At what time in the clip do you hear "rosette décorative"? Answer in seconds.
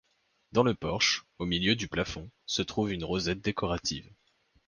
3.03-4.11